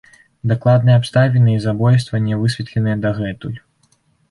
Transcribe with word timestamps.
Дакладныя 0.51 0.95
абставіны 0.99 1.53
забойства 1.67 2.23
не 2.31 2.41
высветленыя 2.41 2.97
дагэтуль. 3.07 3.57